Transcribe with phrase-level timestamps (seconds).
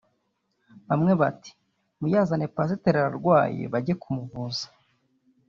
[0.89, 1.51] hamwe bati
[1.99, 4.65] “muyazane pasiteri ararwaye bajye kumuvuza